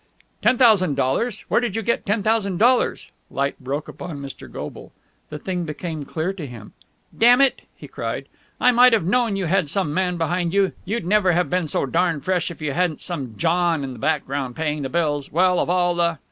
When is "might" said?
8.71-8.93